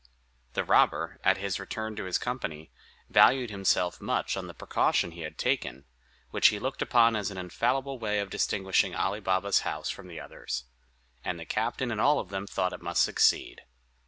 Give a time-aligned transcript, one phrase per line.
[0.53, 2.71] The robber, at his return to his company,
[3.07, 5.85] valued himself much on the precaution he had taken,
[6.31, 10.19] which he looked upon as an infallible way of distinguishing Ali Baba's house from the
[10.19, 10.63] others;
[11.23, 13.61] and the captain and all of them thought it must succeed.